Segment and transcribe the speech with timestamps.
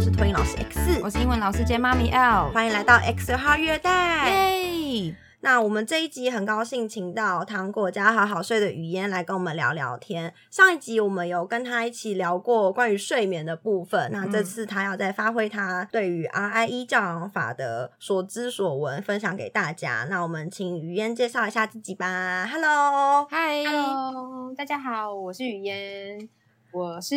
[0.00, 4.30] 我是托英老师 X，我是英文老师兼妈咪 L，欢迎来到 X 号月代。
[4.30, 5.14] 耶！
[5.40, 10.32] 那我们这一集很高兴请到糖果家好好睡的语嫣来跟我们聊聊天。
[10.50, 20.06] 上一集我们有跟他一起聊过关于睡眠的部分，那这次他要再发挥他对于 RIE 教养法的所知所闻，分享给大家。
[20.08, 22.48] 那我们请语嫣介绍一下自己吧。
[22.50, 26.26] Hello，嗨，Hello，大家好，我是语嫣，
[26.72, 27.14] 我是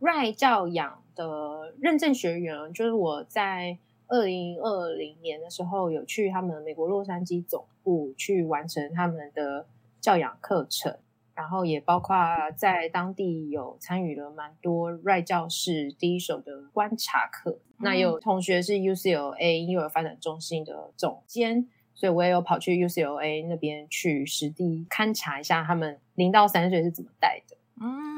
[0.00, 3.78] Right 教养的认证学员，就是我在。
[4.08, 9.64] 二零二零年的时候，有去他们美国洛杉矶总部去完成他们的
[10.02, 10.98] 教养课程，
[11.34, 12.14] 然后也包括
[12.54, 17.60] 在当地有参与了蛮多 Right 教室第一手的观察课。
[17.78, 27.56] 那有同学是 UCLA 幼儿发展中心的总监，所以我也有跑去 UCLA 那边去实地勘察一下他们零到三岁是怎么带的。
[27.80, 28.11] 嗯，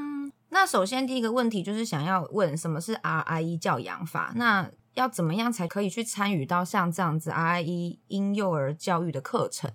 [0.55, 4.33] 那首先第一个问题就是想要问什么是 RIE 教养法？
[4.37, 9.73] 那要怎么样才可以去参与到像这样子 RIE 婴幼儿教育的课程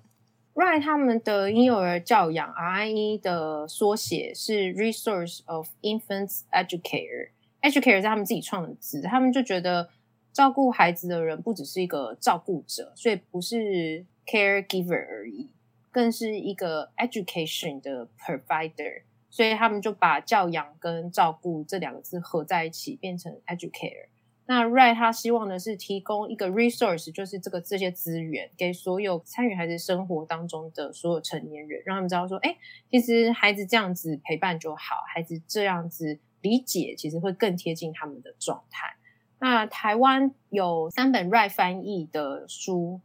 [0.53, 9.89] ？R I 他们的婴幼儿教养 RIE 的缩写是 Resource of Infants Educator，Educator 是他们自己创的字，他们就觉得
[10.31, 15.49] 照顾孩子的人不只是一个照顾者，所以不是 caregiver 而已，
[15.91, 24.07] 更是一个 education 的 provider，所以他们就把教养跟照顾这两个字合在一起，变成 educator。
[24.45, 32.57] 那 Right 他希望的是提供一个 resource，就是这个这些资源给所有参与孩子生活当中的所有成年人，让他们知道说，哎，
[32.89, 38.95] 其实孩子这样子陪伴就好，孩子这样子理解，其实会更贴近他们的状态。
[39.37, 43.01] 那台湾有三本 Right 翻译的书，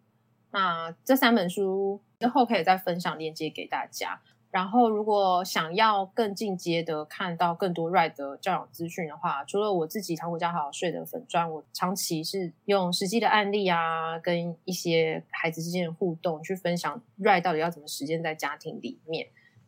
[0.51, 4.23] 那这三本书之后可以再分享链接给大家。
[4.55, 19.27] 然后，如果想要更进阶的看到更多 Right 的教养资讯的话，除了我自己糖果家好好睡的粉砖，我长期是用实际的案例啊，跟一些孩子之间的互动去分享 Right 到底要怎么实践在家庭里面。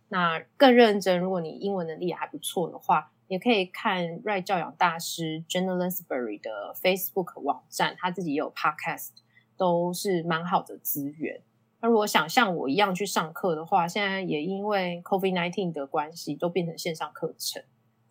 [0.09, 9.09] 那更认真，如果你英文能力还不错的话，也可以看 Right 教养大师 Jenna Lansbury 的 Facebook 网站，他自己也有 Podcast，
[9.57, 11.41] 都是蛮好的资源。
[11.81, 17.63] 那如果想像我一样去上课的话，现在也因为 COVID nineteen 的关系，都变成线上课程。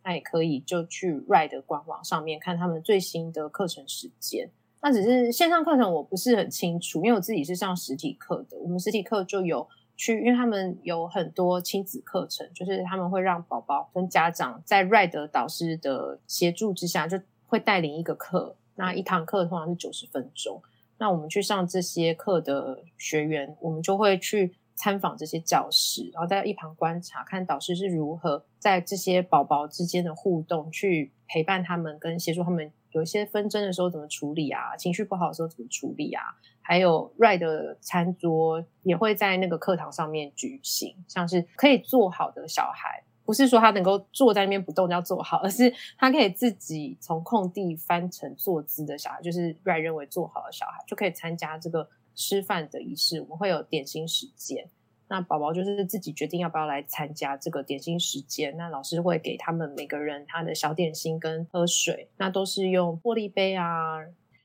[0.03, 4.51] 那也可以就去 Ride 官网上面看他们最新的课程时间。
[4.81, 8.55] 那只是线上课程我不是很清楚，因为我自己是上实体课的。
[8.59, 9.67] 我们实体课就有
[9.97, 18.55] 去，因为他们有很多亲子课程，就是他们会让宝宝跟家长在 Ride 导师的协助之下，就会带领一个课。
[18.75, 20.61] 那一堂课通常是九十分钟。
[20.97, 36.23] 那我们去上这些课的学员，我们就会去参访这些教室，然后在一旁观察，看导师是如何在这些宝宝之间的互动，去陪伴他们，跟协助他们有一些纷争的时候怎么处理啊，情绪不好的时候怎么处理啊，
[36.61, 43.03] 还有 Ride 的餐桌也会在那个课堂上面举行，像是可以做好的小孩。
[43.25, 53.19] 不是说他能够坐在那边不动要坐好，而是他可以自己从空地翻成坐姿的小孩，就是瑞认为坐好的小孩就可以参加这个吃饭的仪式。
[53.21, 54.69] 我们会有点心时间，
[55.07, 58.55] 那宝宝就是自己决定要不要来参加这个点心时间。
[58.57, 63.97] 那老师会给他们每个人他的小点心跟喝水，那都是用玻璃杯啊。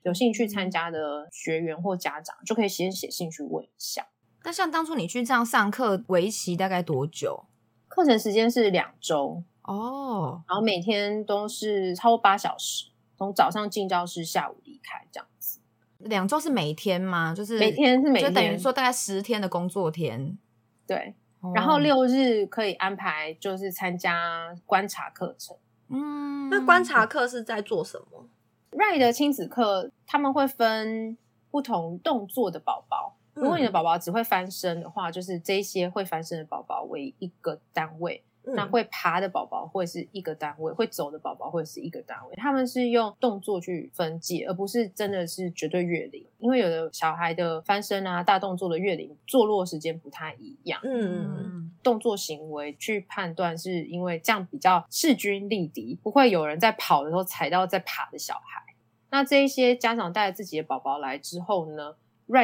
[0.02, 4.06] 有兴趣参加的学员或家长就可以先写信去问一下。
[4.42, 7.44] 那像当初你去这样上课，为期大概多久？
[7.90, 12.86] 课程时间是两周哦，然后每天都是超过八小时，
[13.18, 15.58] 从早上进教室，下午离开这样子。
[15.98, 17.34] 两周是每天吗？
[17.36, 20.38] 就是每天是每天，就等于说大概十天的工作天。
[20.86, 21.14] 对，
[21.54, 25.56] 然后六日可以安排就是参加观察课程。
[25.88, 28.28] 嗯，那观察课是在做什么
[28.70, 31.18] ？Right 的亲子课他们会分
[31.50, 32.99] 不同动作的宝宝。
[33.34, 42.34] 如果你的宝宝只会翻身的话，就是这些会翻身的宝宝为一个单位；那会爬的宝宝会是一个单位，会走的宝宝会是一个单位。
[42.36, 46.26] 他们是用动作去分界，而不是真的是绝对月龄。
[46.38, 50.80] 因为有的小孩的翻身啊、大动作的月龄坐落时间不太一样。
[50.82, 58.62] 嗯，动作行为去判断，是因为这样比较势均力敌，不会有人在跑的时候踩到在爬的小孩。
[59.10, 61.94] 那这一些家长带自己的宝宝来之后呢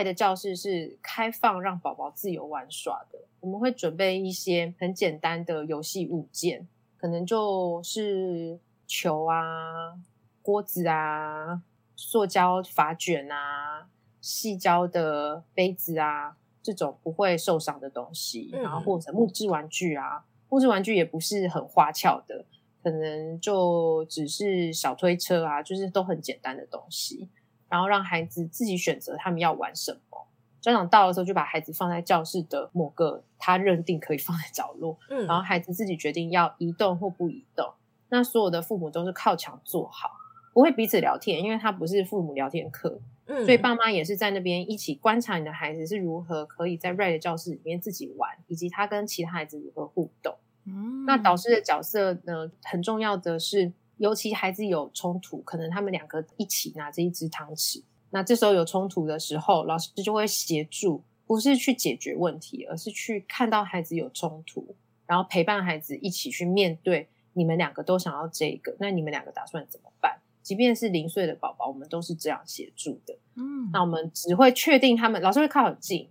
[0.05, 3.21] 的教室是开放让宝宝自由玩耍的。
[3.41, 6.67] 我们会准备一些很简单的游戏物件，
[6.97, 9.95] 可能就是球啊、
[10.43, 11.63] 锅子啊、
[11.95, 13.89] 塑胶发卷啊、
[14.21, 18.51] 细胶的杯子啊，这种不会受伤的东西。
[18.53, 22.45] 然后或者木质玩具啊，木质玩具也不是很花俏的，
[22.83, 27.29] 可可能就只是小推车啊，就是都很简单的东西，
[27.69, 30.27] 然后让孩子自己选择他们要玩什么。
[30.61, 37.73] 家长到的时候就把孩子放在教室的某个他认定可以放在角落，嗯，然后孩子自己决定要移动或不移动。
[38.09, 40.11] 那所有的父母都是靠墙坐好，
[40.53, 50.35] 不会彼此聊天，因为他不是父母聊天课，嗯所以爸妈也是在那边一起观察你的孩子是如何可以在 Red 的教室里面自己玩，以及他跟其他孩子如何互动。
[50.65, 64.75] 嗯那导师的角色呢，很重要的是，尤其孩子有冲突，可能他们两个一起拿着一只汤匙，那这时候有冲突的时候，老师就会协助，不是去解决问题，而是去看到孩子有冲突，
[65.07, 67.09] 然后陪伴孩子一起去面对。
[67.33, 70.19] 你们两个都想要这个，那你们两个打算怎么办？
[70.43, 73.15] 即便是零岁的宝宝，我们都是这样协助的。
[73.35, 76.09] 嗯那我们只会确定他们，老师会靠很近，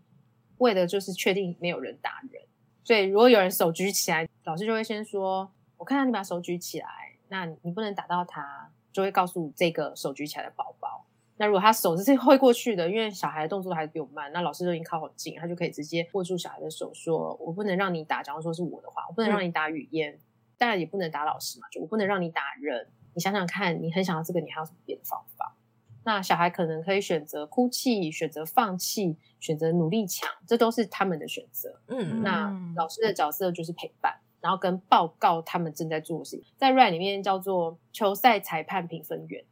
[0.60, 2.44] 为的就是确定没有人打人。
[2.84, 6.88] 所以如果有人手举起来，老师就会先说：“我看到你把手举起来，
[7.30, 11.06] 那你不能打到他。”就会告诉这个手举起来的宝宝。
[11.36, 20.18] 那如果他手是 会过去的，因为小孩的动作还是比我慢，那老师都已经靠很近，他就可以直接握住小孩的手，说：“我不能让你打。”假如说是我的话，我不能让你打语言，
[20.58, 22.88] 当然也不能打老师嘛，就我不能让你打人。
[23.14, 25.58] 你想想看，你很想要这个，你还有什么别的方法？
[26.06, 31.82] 那小孩可能可以选择哭泣，选择放弃，选择努力抢，这都是他们的选择。
[31.88, 36.46] 嗯那嗯老师的角色就是陪伴，然后跟报告他们正在做的事情。
[36.56, 39.44] 在 RAN 里面叫做球赛裁判评分员，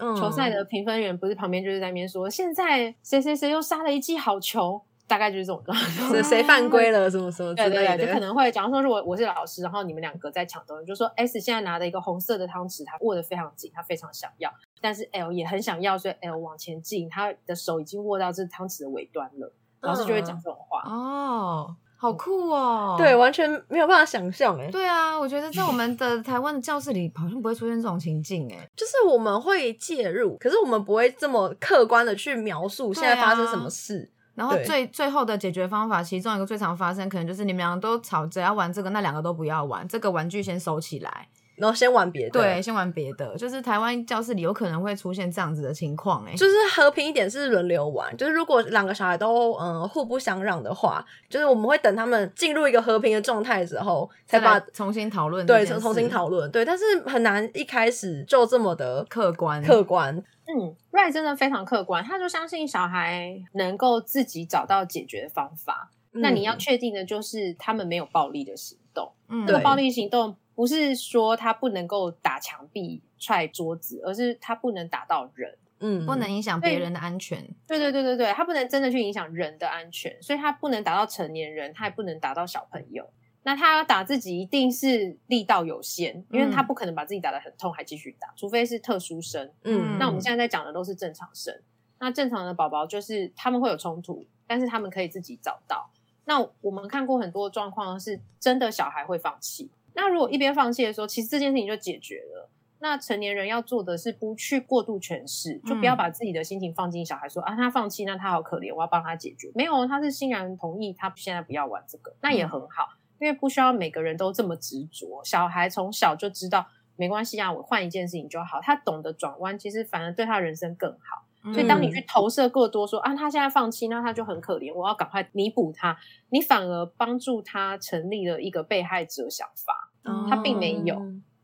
[0.00, 6.10] 嗯球赛的评分员不是旁边就是在那边说，现在谁谁谁又杀了一记好球，大概就是这种状况。
[6.10, 20.82] 谁谁犯规了什么什么之类的，对，就可能会，假如说，如果我是老师，然后你们两个在抢东西，就说 S 现在拿着一个红色的汤匙，他握得非常紧，他非常想要，但是 L 也很想要，所以 L 往前进，他的手已经握到这汤匙的尾端了，老师就会讲这种话。
[20.90, 22.94] 哦，好酷哦！
[22.96, 28.66] 对，完全没有办法想象哎，对啊，我觉得在我们的 台湾的教室里，好像不会出现这种情境哎。
[28.74, 34.10] 就是我们会介入，可是我们不会这么客观的去描述现在发生什么事。
[34.34, 41.28] 然后最最后的解决方法，其中一个最常发生，可能就是你们两个都吵着要玩这个，那两个都不要玩，这个玩具先收起来，
[41.60, 43.36] 然后先玩别的，对，，先玩别的。
[43.36, 48.16] 就是台湾教室里有可能会出现这样子的情况，哎，就是和平一点是轮流玩。
[48.16, 56.50] 就是如果两个小孩都嗯互不相让的话，就是我们会等他们进入一个和平的状态之后，才把重新讨论对重重新讨论。
[56.50, 60.16] 对，但是很难一开始就这么的客观客观。
[60.46, 65.90] 嗯，Ray 真的非常客观，他就相信小孩能够自己找到解决方法。
[66.12, 69.12] 那你要嗯确定的就是他们没有暴力的行动。
[69.28, 75.56] 嗯对这个暴力行动不是说他不能够打墙壁、踹桌子，而是他不能打到人。
[75.82, 77.42] 嗯不能影响别人的安全。
[77.66, 83.08] 对对对对对，他不能真的去影响人的安全，所以他不能打到成年人，他也不能打到小朋友。
[83.44, 89.50] 那他要打自己，一定是力道有限，因为他嗯不可能把自己打得很痛还继续打，除非是特殊生。
[89.64, 91.58] 嗯，那我们现在在讲的都是正常生。
[91.98, 95.90] 那正常的宝宝就是他们会有冲突，但是他们可以自己找到。
[96.26, 99.70] 那我们看过很多状况是真的小孩会放弃。
[100.00, 102.48] 那如果一边放弃的时候，其实这件事情就解决了。
[102.82, 109.52] 那成年人要做的是不去过度诠释，就不要把自己的心情放进小孩说、啊，他放弃，那他好可怜，我要帮他解决。
[109.54, 112.88] 没有，他是欣然同意，他现在不要玩这个，那也很好，
[113.18, 115.20] 因为不需要每个人都这么执着。
[115.22, 116.66] 小孩从小就知道
[116.96, 121.26] 没关系啊，我换一件事情就好，他懂得转弯，其实反而对他人生更好。
[121.52, 125.98] 所以当你去投射过多说啊，他现在放弃，那他就很可怜，我要赶快弥补他，
[126.30, 129.79] 你反而帮助他成立了一个被害者想法。
[130.02, 131.00] 他并没有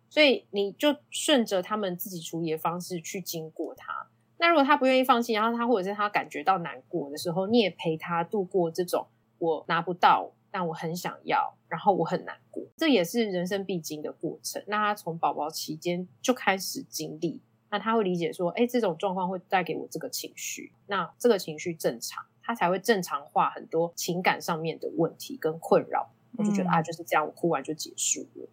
[0.08, 4.06] 所以你就顺着他们自己处理的方式去经过他。
[4.38, 9.06] 那如果他不愿意放弃，然后他或者是他感觉到难过的时候，你也陪他度过这种
[9.38, 14.62] 我拿不到，但我很想要，然后我很难过，这也是人生必经的过程。
[14.66, 26.10] 那他从宝宝期间就开始经历，那他会理解说，哎，这种状况会带给我这个情绪，那这个情绪正常，他才会正常化很多情感上面的问题跟困扰。
[26.36, 28.48] 我就觉得、嗯啊，就是这样，我哭完就结束了。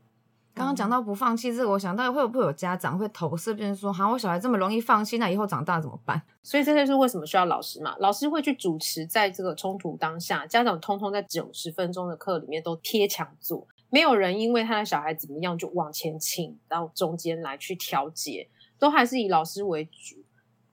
[0.56, 6.22] 刚刚讲到不放弃这个，我想到会不会有家长会投射，变成说，好，我小孩这么容易放弃，那以后长大怎么办？
[6.44, 7.96] 所以这就是为什么需要老师嘛？
[7.98, 18.48] 老师会去主持，在这个冲突当下，家长通通在九十分钟的课里面都贴墙坐，没有人因为他的小孩怎么样就往前倾到中间来去调节，
[18.78, 20.18] 都还是以老师为主。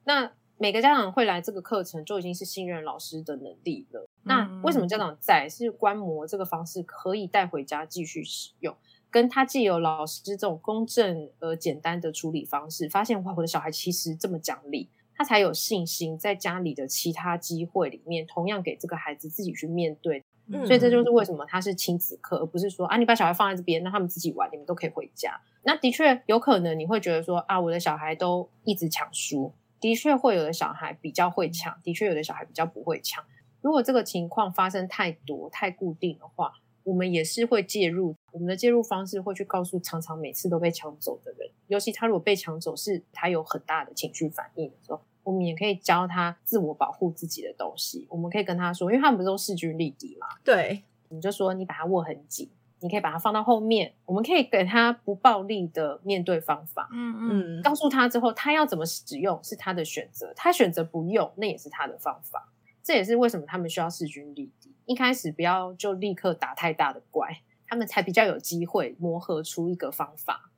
[0.04, 0.30] 那
[0.62, 4.06] 每个家长会来这个课程，就已经是信任老师的能力了。
[4.24, 5.48] 那为什么家长在？
[5.48, 8.76] 是观摩这个方式可以带回家继续使用。
[9.10, 20.22] 跟他既有老师这种公正而简单的处理方式，发现哇，我的小孩其实这么讲理，他才有信心在家里的其他机会里面，同样给这个孩子自己去面对。
[20.52, 25.40] 嗯所以这就是为什么他是亲子课，而不是说啊，你把小孩放在这边，让他们自己玩，你们都可以回家。
[25.62, 33.24] 那的确有可能你会觉得说啊，我的小孩都一直抢书，的确会有的小孩比较会抢，的确有的小孩比较不会抢。
[33.60, 38.16] 如果这个情况发生太多、太固定的话，我们也是会介入。
[38.32, 48.06] 我们的介入方式会去告诉常常每次都被抢走的人，尤其他如果被抢走是他有很大的情绪反应的时候，我们也可以教他自我保护自己的东西。
[48.08, 52.48] 我们可以跟他说，因为他们不是都势均力敌嘛，对，你就说你把他握很紧，
[52.80, 56.88] 你可以把它放到后面，我们可以给他不暴力的面对方法。
[56.92, 62.52] 嗯嗯嗯，告诉他之后，他要怎么使用是他的选择，他选择不用，那也是他的方法。
[62.82, 64.74] 这也是为什么他们需要势均力敌。
[64.86, 70.50] 一开始不要就立刻打太大的怪，他们才比较有机会磨合出一个方法。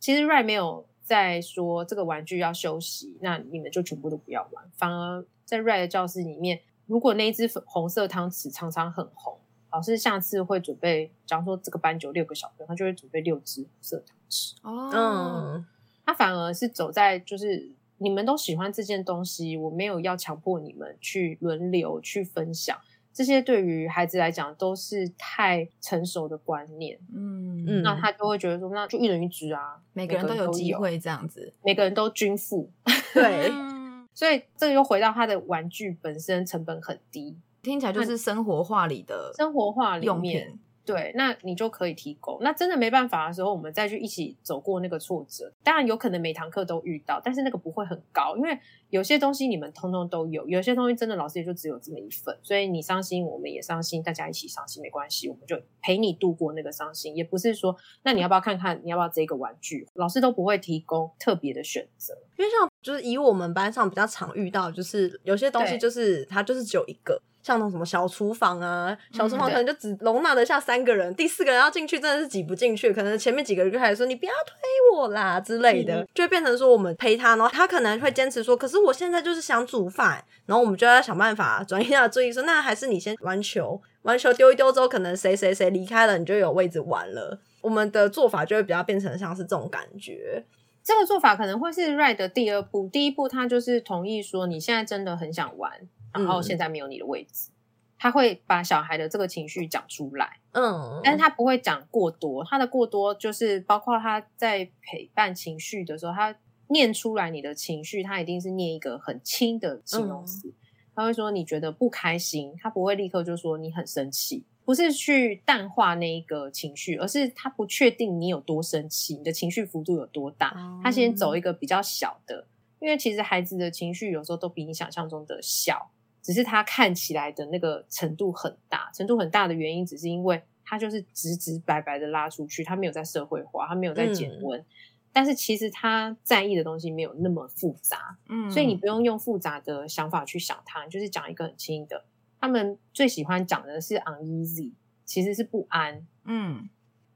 [0.00, 4.68] 其实 Ray 没有在说这个玩具要休息，那你们就全部都不要玩。
[4.76, 9.38] 反而在 Ray 的教室里面，如果那一只粉红色汤匙常常很红，
[9.74, 14.54] 老师下次会准备，假如说这个班就六个小朋友，他就会准备六支红色糖吃。
[14.62, 15.66] 哦，嗯，
[16.06, 22.78] 他反而是走在就是你们都喜欢这件东西，我没有要强迫你们去轮流去分享。
[23.12, 27.64] 这些对于孩子来讲都是太成熟的观念，嗯。
[27.66, 27.82] 嗯。
[27.82, 32.70] 那他就会觉得说，那就一人一只啊，每个人都有有机，会这样子，每个人都均富，
[33.12, 42.38] 对，嗯 所以这个又回到他的玩具本身成本很低，听起来就是生活化里的生活化里用面品，对，那你就可以提供。
[42.42, 45.50] 那真的没办法的时候，我们再去一起走过那个挫折。
[45.62, 48.58] 当然有可能每堂课都遇到，但是那个不会很高，因为
[48.90, 57.16] 有些东西你们通通都有，有些东西真的老师也就只有这么一份，所以你伤心，我们也伤心，大家一起伤心没关系，我们就陪你度过那个伤心。
[57.16, 59.88] 也不是说，那你要不要看看，你要不要这个玩具？
[59.94, 62.14] 老师都不会提供特别的选择。
[62.36, 87.38] 因为像就是以我们班上比较常遇到，就是有些东西就是它就是只有一个，像那种什么小厨房啊，小厨房可能就只容纳得下三个人，第四个人要进去真的是挤不进去，可能前面几个人就开始说你不要推我啦之类的，嗯就会变成说我们陪他，然后他可能会坚持说，可是我现在就是想煮饭，然后我们就要想办法转移他的注意，说那还是你先玩球，玩球丢一丢之后，可能谁谁谁离开了，你就有位置玩了。
[87.60, 90.42] 我们的做法就会比较变成像是这种感觉，
[90.82, 95.70] 这个做法可能会是 Red 的第二步，第一步他就是同意说你现在真的很想玩，
[96.14, 96.42] 然后嗯。
[96.42, 97.50] 现在没有你的位置，
[97.98, 106.36] 他会把小孩的这个情绪讲出来，嗯，但是他不会讲过多，他的过多就是包括他在陪伴情绪的时候，他
[106.68, 110.52] 念出来你的情绪，他一定是念一个很轻的形容词，
[110.94, 114.44] 他会说你觉得不开心，他不会立刻就说你很生气。
[114.66, 120.52] 不是去淡化那一个情绪，而是他不确定你有多生气，你的情绪幅度有多大。
[120.56, 120.80] 哦。
[120.82, 122.46] 他先走一个比较小的，
[122.80, 125.90] 因为其实孩子的情绪有时候都比你想象中的小，
[126.24, 128.90] 只是他看起来的那个程度很大。
[128.94, 134.64] 程度很大的原因，只是因为他就是直直白白的拉出去，他没有在社会化，他没有在减温。
[135.12, 142.04] 但是其实他在意的东西没有那么复杂，嗯，所以你不用用复杂的想法去想他，你就是讲一个很轻的。
[142.40, 144.72] 他们最喜欢讲的是 uneasy，
[145.04, 146.06] 其实是不安。
[146.24, 146.68] 嗯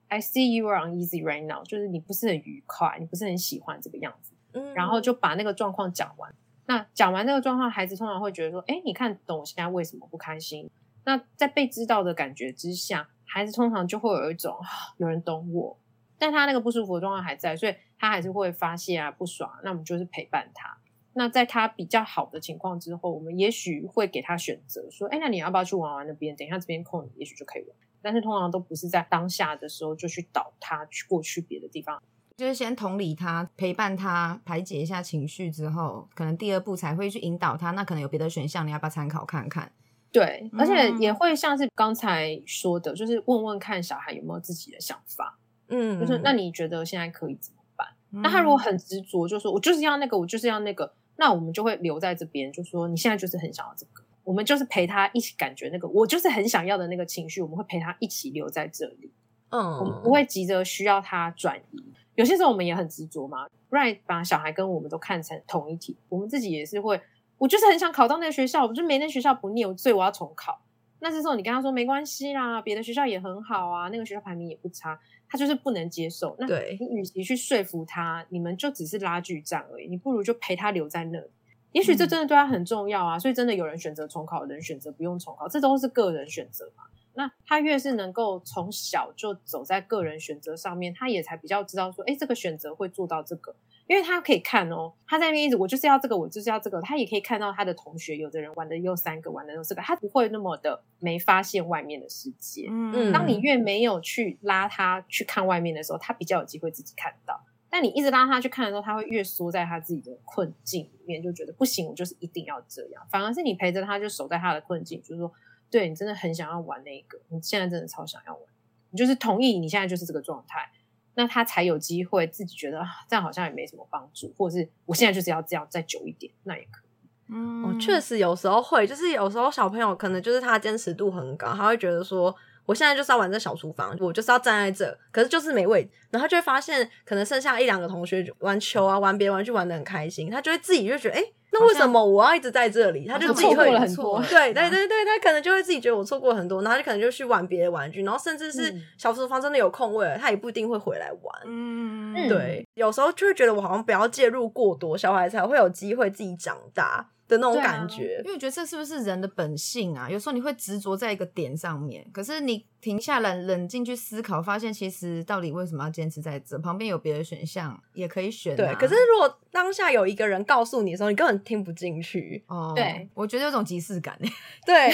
[0.06, 4.34] I see you are uneasy right now，就是你不是很愉快，你不是很喜欢这个样子。
[4.52, 6.32] 嗯然后就把那个状况讲完。
[6.68, 10.70] 那讲完这个状况，孩子通常会觉得说：“哎，你看懂我现在为什么不开心？”
[11.04, 14.54] 那在被知道的感觉之下，孩子通常就会有一种
[14.98, 15.78] 有人懂我，
[16.18, 19.50] 但他那个不舒服的状况还在，所以他还是会发泄啊不爽。
[19.64, 20.76] 那我们就是陪伴他。
[21.14, 26.36] 那在他比较好的情况之后，我们也许会给他选择，说：“哎，那你要不要去玩玩那边？
[26.36, 27.70] 等一下这边空，也许就可以玩。”
[28.02, 32.00] 但是通常都不是在当下的时候就去导他去过去别的地方。
[32.38, 37.72] 就是先同理他，陪伴他，排解一下情绪之后，可能第二步才会去引导他。
[37.72, 39.72] 那可能有别的选项，你要不要参考看看？
[40.12, 47.88] 对，而且嗯也会像是刚才说的，就是问问看小孩有没有自己的想法，嗯，就是那你觉得现在可以怎么办？
[48.12, 59.10] 嗯那他如果很执着，就说我就是要那个，我就是要那个，那我们就会留在这边，就说你现在就是很想要这个，我们就是陪他一起感觉那个，我就是很想要的那个情绪，我们会陪他一起留在这里，
[59.48, 61.82] 嗯我们嗯，不会急着需要他转移。
[62.18, 67.00] 有些时候我们也很执着嘛，Right 把小孩跟我们都看成同一体，我们自己也是会，
[67.38, 70.60] 我就是很想考到那个学校，我就没那学校不念，所以我要重考。
[70.98, 74.98] 那这时候你跟他说没关系啦，别的学校也很好啊，那个学校排名也不差，
[75.28, 76.34] 他就是不能接受。
[76.40, 81.26] 那对你与其去说服他，你们就只是拉锯战而已，你不如就陪他留在那里。
[81.70, 86.82] 也许这真的对他很重要啊，所以真的有人选择重考，有人选择不用重考，这都是个人选择嘛。
[87.18, 93.56] 那他越是能够从小就走在个人选择上面，他也才比较知道说，哎，这个选择会做到这个。
[93.88, 102.68] 因为他可以看哦，他在那边一直我就是要这个，我就是要这个，他也可以看到他的同学，有的人玩的又三个，玩的又四个，他不会那么的没发现外面的世界。
[102.70, 107.40] 嗯当你越没有去拉他去看外面的时候，他比较有机会自己看到。
[107.70, 113.02] 但你一直拉他去看的时候，他会越缩在他自己的困境里面，就觉得不行，我就是一定要这样。
[113.10, 115.32] 反而是你陪着他，就守在他的困境，就是说，
[115.70, 118.42] 对你真的很想要玩那个，你现在真的超想要玩，
[118.90, 120.70] 你就是同意你现在就是这个状态，
[121.14, 126.88] 那他才有机会自己觉得啊，这样好像也没什么帮助，或者是我现在就是要这样再久一点，那也可以。
[127.30, 132.34] 嗯我确实有时候会，就是有时候小朋友可能就是他坚持度很高，他会觉得说。
[132.68, 143.06] 我现在就是要玩这小厨房，我就是要站在这，可是就是没位置，然后他就会发现，可能剩下一两个同学玩球啊、玩别的玩具玩的很开心，他就会自己就觉得，哎、那为什么我要一直在这里？
[143.06, 151.42] 他就自己会了很多对对对对，他可能就会自己觉得我错过很多，然后他就可能就去玩别的玩具，然后甚至是嗯小厨房真的有空位了，他也不一定会回来玩。
[151.46, 158.20] 嗯嗯对，有时候就会觉得我好像不要介入过多，小孩才会有机会自己长大的那种感觉。
[158.24, 160.10] 因为我觉得这是不是人的本性啊？
[160.10, 166.58] 有时候你会执着在一个点上面，可是你停下来冷静去思考，发现其实到底为什么要坚持在这？
[166.58, 168.56] 旁边有别的选项也可以选、啊。
[168.56, 172.42] 对，可是如果当下有一个人告诉你的时候，你根本听不进去。
[172.48, 174.18] 哦，对，我觉得有种即视感。
[174.66, 174.90] 对，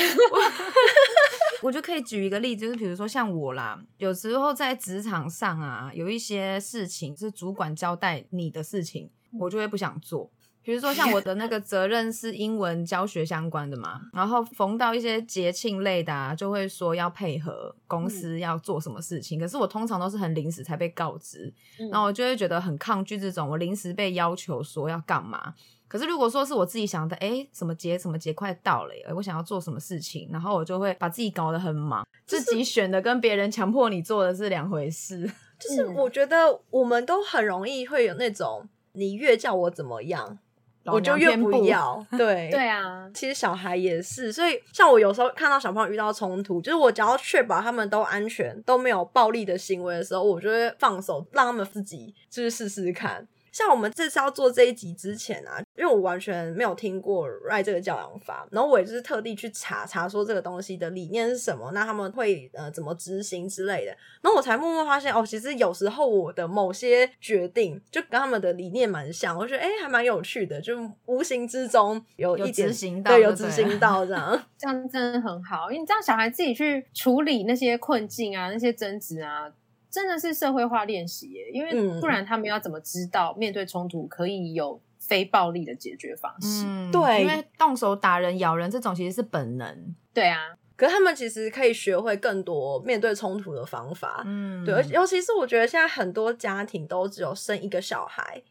[1.62, 10.30] 我就可以举一个例子，就是比如说像我啦，有时候在职场上啊，有一些事情是主管交代你的事情，我就会不想做。
[10.64, 25.54] 比如说像我的那个责任是英文教学相关的嘛，然后逢到一些节庆类的啊，就会说要配合公司要做什么事情，可是我通常都是很临时才被告知，嗯然后我就会觉得很抗拒这种我临时被要求说要干嘛。
[25.86, 32.04] 可是如果说是我自己想的，哎，什么节什么节快到了耶，我想要做什么事情，然后我就会把自己搞得很忙。
[32.26, 35.30] 自己选的跟别人强迫你做的是两回事。
[35.60, 40.36] 就是嗯我觉得我们都很容易会有那种，你越叫我怎么样，老
[40.86, 42.04] 我就越不不要。
[42.16, 53.26] 对对啊，其实小孩也是，所以像我有时候看到小朋友遇到冲突，就是我只要确保他们都安全，都没有暴力的行为的时候，我就会放手，让他们自己就是试试看。
[53.54, 74.44] 像我们这次要做这一集之前啊，因为我完全没有听过 Right 这个教养法，然后我也就是特地去查查说这个东西的理念是什么，那他们会呃怎么执行之类的，然后我才默默发现哦，其实有时候我的某些决定就跟他们的理念蛮像，我觉得哎还蛮有趣的，就无形之中有有一点执行到对，有执行到这样。
[74.58, 79.48] 这样真的很好，因为你这样小孩自己去处理那些困境啊、那些争执啊，
[79.94, 81.50] 真的是社会化练习耶。
[81.52, 86.64] 因为嗯不然他们要怎么知道面对冲突可以有非暴力的解决方式？
[86.66, 89.94] 嗯，对因为动手打人、咬人这种其实是本能。
[90.12, 94.22] 对啊，可是他们其实可以学会更多面对冲突的方法。
[94.26, 98.42] 嗯，对，而且尤其是我觉得现在很多家庭都只有生一个小孩，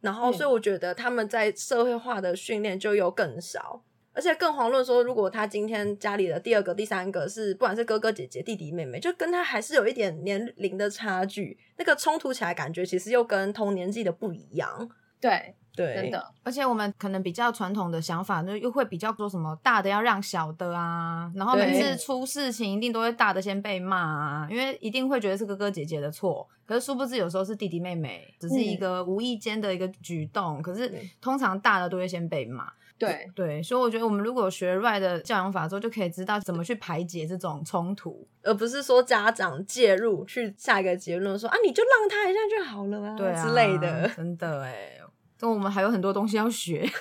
[0.00, 3.82] 然后嗯所以我觉得他们在社会化的训练就又更少。
[4.14, 14.88] 而且更遑论说，如果他今天家里的第二个、第三个是不管是哥哥姐姐、弟弟妹妹，就跟他还是有一点年龄的差距，那个冲突起来感觉其实又跟同年纪的不一样。
[15.20, 32.70] 对，对，真的，而且我们可能比较传统的想法，就又会比较说什么大的要让小的啊，然后每次出事情一定都会大的先被骂啊，因为一定会觉得是哥哥姐姐的错，可是殊不知有时候是弟弟妹妹，只是一个无意间的一个举动，可是通常大的都会先被骂。
[32.98, 38.26] 对，对，所以我觉得我们如果有学 right 的教养法之后，就可以知道怎么去排解这种冲突。
[38.42, 44.08] 而不是说家长介入去下一个结论说啊，你就让他一下就好了啊，对啊之类的。
[44.16, 44.98] 真的哎，
[45.38, 46.88] 跟我们还有很多东西要学。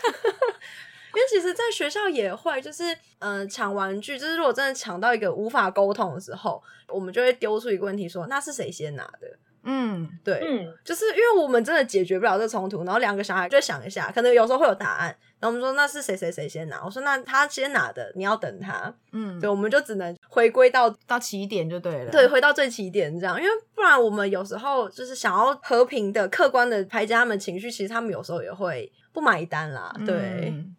[1.16, 2.84] 因为其实，在学校也会，就是
[3.20, 9.28] 嗯、呃抢玩具，就是如果真的抢到一个无法沟通的时候，我们就会丢出一个问题说，那是谁先拿的？
[9.66, 16.82] 嗯，对，嗯，就是因为我们真的解决不了这冲突，然后两个小孩就想一下，可能有时候会有答案，然后我们说那是谁谁谁先拿？
[16.86, 18.94] 我说那他先拿的，你要等他。
[19.12, 22.10] 嗯，对，我们就只能回归到到起点就对了。
[22.10, 29.94] 对，回到最起点这样，因为不然我们有时候就是想要和平的、客观的排解他们情绪，其实他们有时候也会不买单啦。
[30.06, 30.16] 对，
[30.54, 30.74] 嗯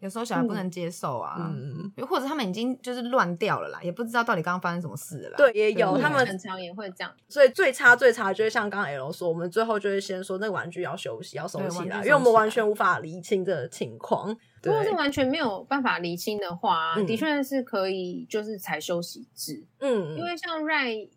[0.00, 5.36] 有时候小孩不能接受啊，嗯，或者他们已经就是乱掉了啦，也不知道到底刚刚发生什么事了啦。
[5.38, 14.36] 对，也有他们很常也会这样，所以最差最差就是像刚刚 L 说，我们最后就会先说那个玩具要休息，要收起来，因为我们完全无法厘清这个情况。
[14.62, 21.08] 如果是，完全没有办法厘清的话，嗯的确是可以就是采休息制，嗯，因为像 Ray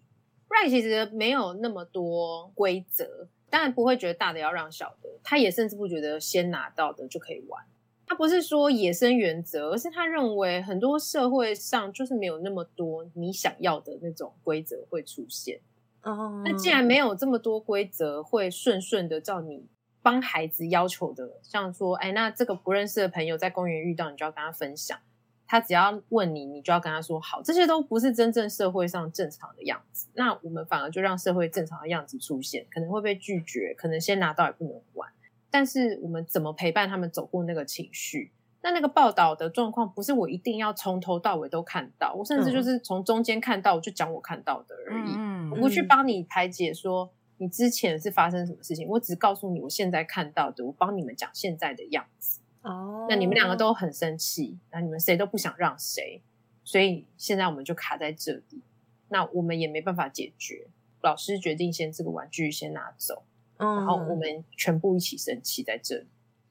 [0.48, 7.62] Ray 其实没有那么多规则，当然不会觉得大的要让小的，他也甚至不觉得先拿到的就可以玩。
[8.10, 15.60] 他不是说野生原则，而是他认为很多社会上就是没有那么多你想要的那种规则会出现。
[16.02, 19.68] 哦，那既然没有这么多规则会顺顺的照你
[20.02, 24.98] 帮孩子要求的，像说，哎，那这个不认识的朋友在公园遇到，你就要跟他分享。
[25.46, 27.44] 他只要问你，你就要跟他说好。
[27.44, 30.08] 这些都不是真正社会上正常的样子。
[30.14, 35.12] 那我们反而就让社会正常的样子出现，可能会被拒绝，可能先拿到也不能玩。
[35.52, 38.32] 但是我们怎么陪伴他们走过那个情绪？
[38.62, 45.14] 那那个报道的状况，不是我一定要从头到尾都看到，我甚至就是从中间看到，我就讲我看到的而已。
[45.16, 52.42] 嗯我不去帮你排解说你之前是发生什么事情，我只告诉你我现在看到的，我帮你们讲现在的样子。
[52.62, 56.22] 哦，那你们两个都很生气，那你们谁都不想让谁，
[56.66, 58.62] 所以现在我们就卡在这里。
[59.08, 60.68] 那我们也没办法解决，
[61.02, 63.24] 老师决定先这个玩具先拿走，
[63.60, 66.08] 然后我们全部一起生气在这里。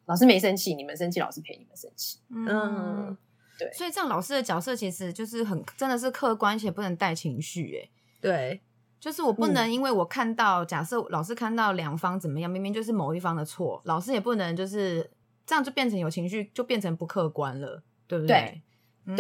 [0.07, 2.19] 老师没生气，你们生气，老师陪你们生气。
[2.31, 3.17] 嗯，
[3.59, 3.73] 对。
[3.73, 7.79] 所以这样老师的角色其实就是很真的是客观且不能带情绪。
[7.83, 7.91] 哎，
[8.21, 8.63] 对，
[9.01, 15.11] 就是我不能因为我看到假设老师看到两方怎么样，明明就是某一方的错，老师也不能就是
[15.45, 18.63] 这样就变成有情绪，就变成不客观了，对不对？
[19.07, 19.17] 对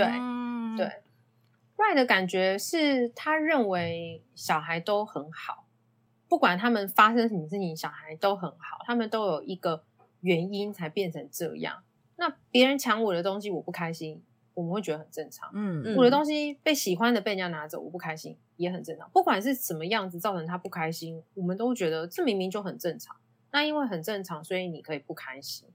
[0.77, 0.91] 对。
[1.77, 5.68] Right 的感觉是他认为小孩都很好，
[6.29, 9.85] 不管他们发生什么事情，小孩都很好，他们都有一个。
[10.21, 11.85] 原因才变成这样。
[12.17, 14.21] 那别人抢我的东西，我不开心，
[14.53, 15.49] 我们会觉得很正常。
[15.55, 19.09] 嗯，我的东西被喜欢的被人家拿走，我不开心也很正常。
[19.13, 23.15] 不管是什么样子造成他不开心，我们都觉得这明明就很正常。
[23.53, 25.69] 那因为很正常，所以你可以不开心。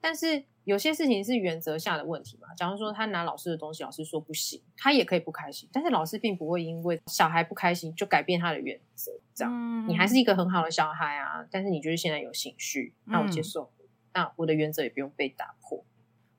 [0.00, 2.54] 但是有些事情是原则下的问题嘛？
[2.54, 5.68] 假如说他拿老师的东西，老师说不行，他也可以不开心。
[5.72, 9.12] 但是老师并不会因为小孩不开心就改变他的原则。
[9.34, 11.46] 这样，你还是一个很好的小孩啊。
[11.50, 13.70] 但是你就是现在有情绪，那我接受。
[14.12, 15.84] 那我的原则也不用被打破，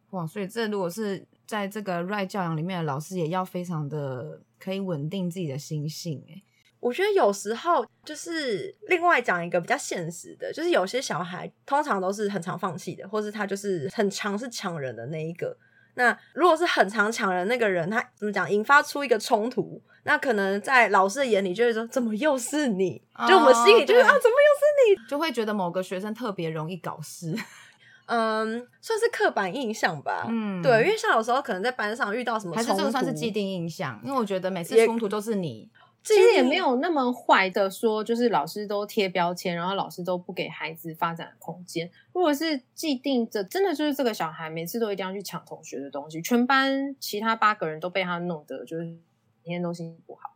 [0.10, 0.28] 哇！
[0.28, 6.22] 所以这如果是在这个 right 教养里面的老师，也要非常的可以稳定自己的心性。
[6.30, 6.42] 哎，
[6.82, 15.56] 我觉得有时候就是另外讲一个比较现实的，就是有些小孩通常都是很常放弃的，或是他就是很强是抢人的那一个。
[15.94, 23.02] 那如果是很常抢人那个人，他怎么讲，引发出一个冲突，那可能在老师的眼里就会说，怎么又是你？
[23.28, 25.08] 就我们心里就是啊，怎么又是你？
[25.08, 27.36] 就会觉得某个学生特别容易搞事。
[28.08, 30.26] 嗯，算是刻板印象吧。
[30.28, 33.98] 嗯，对，因为像有时候可能在班上遇到什么，还是这个算是既定印象。
[34.04, 35.70] 因为我觉得每次冲突都是你，
[36.04, 41.90] 其实也没有那么坏的说，就是老师都贴标签，然后老师都不给孩子发展空间。
[42.14, 49.00] 如果是既定着，真的就是这个小孩每次都一定要去抢同学的东西，全班其他八个人都被他弄得就是每
[49.46, 50.32] 天都心情不好，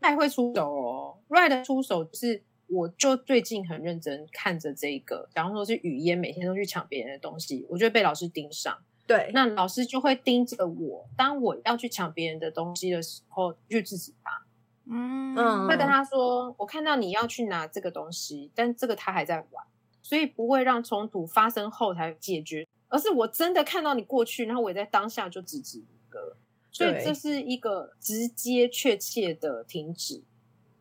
[0.00, 1.18] 太会出手哦。
[1.28, 2.42] Right 出手是。
[2.70, 8.76] 我就最近很认真看着这个，假如说是语嫣，每天都去抢别人的东西，我就会被老师盯上。
[9.06, 14.42] 对，那老师就会盯着我，当我要去抢别人的东西的时候，就制止他。
[14.90, 19.64] 嗯，会跟他说：“我看到你要去拿这个东西，但这个他还在玩，
[20.02, 26.36] 所以不会让冲突发生后才解决，而是我真的看到你过去，然后我也在当下就制止一个，
[26.70, 30.22] 所以这是一个直接确切的停止。”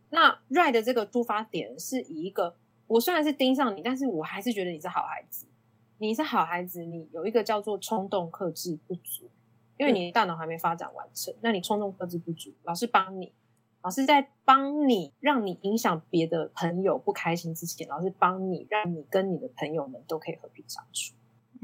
[0.10, 2.56] 那 right 的这个出发点是以一个，
[2.88, 5.46] 我虽然是盯上你，但是我还是觉得你是好孩子。
[6.00, 9.28] 你是好孩子，你有一个叫做冲动克制不足，
[9.78, 13.34] 因为你大脑还没发展完成，那你冲动克制不足，老师帮你，
[13.88, 21.14] 老师在帮你，让你影响别的朋友不开心之前，老师帮你，让你跟你的朋友们都可以和平相处。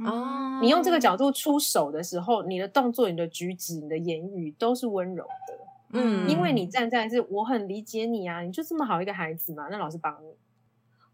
[0.10, 6.00] 哦，你用这个角度出手的时候，你的动作、你的举止、你的言语都是温柔的。
[6.00, 10.34] 嗯，因为你站在是我很理解你啊，你就这么好一个孩子嘛，那老师帮你，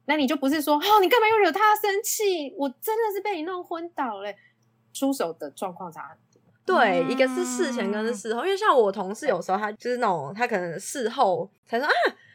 [0.06, 2.54] 那你就不是说哦，你干嘛又惹他生气？
[2.56, 4.36] 我真的是被你弄昏倒嘞，
[4.94, 6.29] 出手的状况差很多。
[6.70, 11.92] 对，一个是事前，跟是事后，因为像我同事有时候他就是那种，他可能事后才说啊，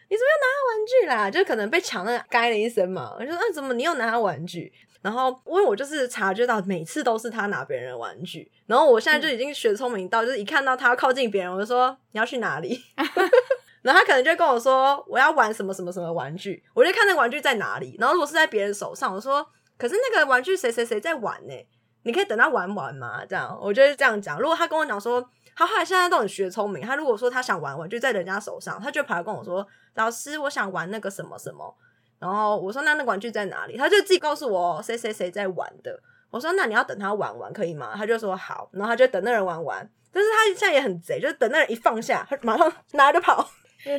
[0.09, 1.31] 你怎么又拿他玩具啦？
[1.31, 4.73] 就可能被抢了该了一声嘛，我就说啊，怎么你又拿他玩具？
[5.03, 12.83] 然后，因为我就是察觉到每次都是他拿别人的玩具，然后我现在就已经学聪明到，就是一看到他要靠近别人，我就说你要去哪里，
[13.83, 21.55] 然后他可能就跟我说我要玩什么什么什么玩具，我就看那个玩具在哪里，然后如果是在别人手上，我说可是那个玩具谁谁谁在玩呢？
[22.05, 23.27] 你可以等他玩完嘛？
[23.27, 24.39] 这样，我就是这样讲。
[24.39, 31.75] 如果他跟我讲说他后来现在都很学聪明，他如果说他想玩玩具在人家手上，他就跑来跟我说老师，我想玩那个什么什么。
[32.19, 33.77] 然后我说那那玩具在哪里？
[33.77, 35.99] 他就自己告诉我谁谁谁在玩的。
[36.31, 37.93] 我说那你要等他玩完可以吗？
[37.97, 38.69] 他就说好。
[38.73, 39.91] 然后他就等那人玩完。
[40.13, 43.49] 但是他现在也很贼，就是等那人一放下，他马上拿着跑。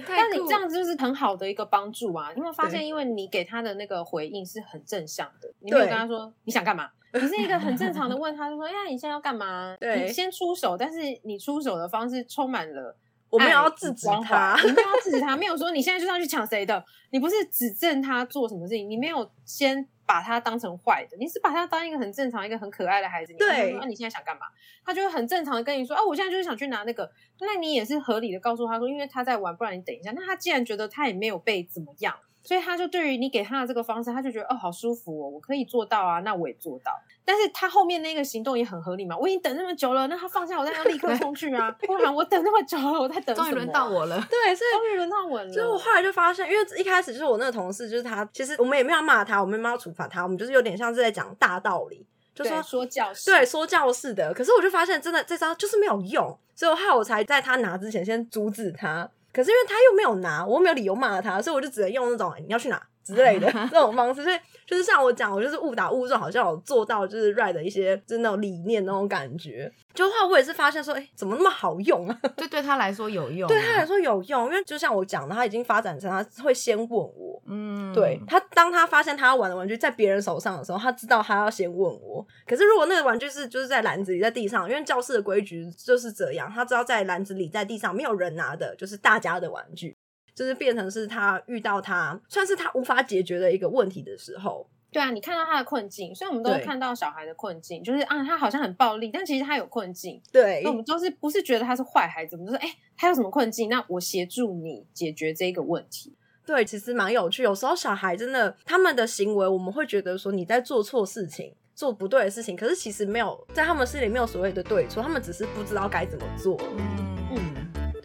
[0.07, 2.31] 但你这样子就是很好的一个帮助啊！
[2.35, 6.89] 你有发现，因为你给他的那个回应是很正向的，你没有跟他说你想干嘛，
[7.21, 9.75] 你是一个很正常的问他，就说哎呀你现在要干嘛？
[9.79, 12.95] 对你先出手，但是你出手的方式充满了
[13.29, 23.33] 我没有要制止他没有要制止他， 没有说你现在就是要去抢谁的，你不是指正他做什么事情，你没有先把他当成坏的，你是把他当一个很正常、一个很可爱的孩子。
[23.37, 24.45] 对那啊，你现在想干嘛？
[24.85, 27.11] 他就会很正常的跟你说，啊，我现在就是想去拿那个。
[27.41, 30.11] 那你也是合理的告诉他说，因为他在玩，不然你等一下。
[30.11, 36.91] 那他既然觉得他也没有被怎么样，所以他就对于你给他的这个方式，他就觉得哦，好舒服哦，我可以做到啊，那我也做到。
[37.25, 44.15] 但是他后面那个行动也很合理嘛，我已经等那么久了，那他放下我，当然要立刻冲去啊， 不然我等那么久了，我在等终于轮到，我了。
[44.29, 45.51] 对，所以 终于轮到我了。
[45.51, 52.05] 所以我后来就发现，因为一开始就是我那个同事，就是他，其实我们也没有骂他，我们也没有处罚他，我们就是有点像是在讲大道理，
[52.35, 54.31] 就对说说教式，对说教式的。
[54.31, 59.09] 可是我就发现，真的这招就是没有用，所以我后来我才在他拿之前先阻止他。
[59.35, 64.23] 可是因为他又没有拿，我又没有理由骂他，所以我就只能用那种、欸你要去哪之类的 这种方式。
[64.23, 69.71] 所以就是像我讲，我就是误打误撞，好像有做到就是 right 的一些就是那种理念那种感觉。
[69.93, 72.19] 就话我也是发现说，哎、怎么那么好用啊？
[72.35, 82.25] 就对他来说有用、啊，对他来，说有用，因为就像我讲的，他已经发展成他会先问我，嗯，对他，当他发现他要玩的玩具在别人手上的时候，他知道他要先问我。
[82.45, 89.95] 可是如果那个玩具是就是在篮子里，在地上，因为教室的规矩就是这样，他知道在篮子里，在地上没有人拿的，就是大家的玩具，
[90.35, 100.21] 就是变成是他遇到他算是他无法解决的一个问题的时候，对啊，你看到他的困境，所以我们都对看到小孩的困境，就是啊，他好像很暴力，但其实他有困境。
[100.31, 103.69] 对那我们都是不是觉得他是坏孩子，我们就说，哎、他有什么困境？
[103.69, 106.13] 那我协助你解决这个问题。
[106.45, 107.41] 对，其实蛮有趣。
[107.41, 111.55] 有时候小孩真的他们的行为，我们会觉得说你在做错事情。
[111.75, 116.57] 做不对的事情，可是其实没有在他们心里没有所谓的对错，他们只是不知道该怎么做。
[116.77, 117.24] 嗯，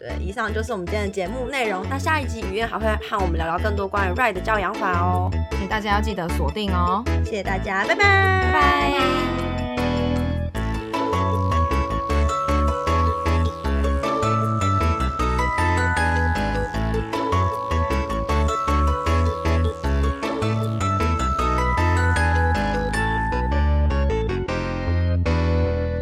[0.01, 1.85] 对，以上就是我们今天的节目内容。
[1.87, 5.29] 那下一集雨燕还会和我们聊聊更多关于 Ride 的教养法哦。
[5.51, 8.03] 请大家要记得锁定哦，谢谢大家，拜拜，
[8.41, 9.50] 拜拜。